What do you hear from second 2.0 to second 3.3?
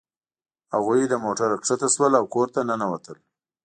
او کور ته ننوتل